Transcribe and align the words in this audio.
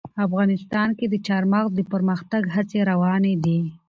افغانستان 0.27 0.89
کې 0.97 1.05
د 1.09 1.15
چار 1.27 1.43
مغز 1.53 1.71
د 1.75 1.79
پرمختګ 1.91 2.43
هڅې 2.55 2.79
روانې 2.91 3.33
دي. 3.43 3.59